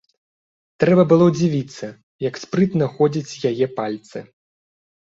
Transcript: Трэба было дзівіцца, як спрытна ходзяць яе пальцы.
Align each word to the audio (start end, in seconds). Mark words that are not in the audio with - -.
Трэба 0.83 1.03
было 1.11 1.27
дзівіцца, 1.39 1.85
як 2.29 2.41
спрытна 2.47 2.91
ходзяць 2.99 3.39
яе 3.55 3.73
пальцы. 3.81 4.29